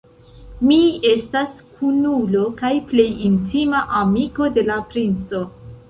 Mi 0.69 0.77
estas 1.09 1.53
kunulo 1.75 2.47
kaj 2.63 2.73
plej 2.91 3.07
intima 3.31 3.87
amiko 4.05 4.53
de 4.59 4.69
la 4.73 4.85
princo. 4.93 5.49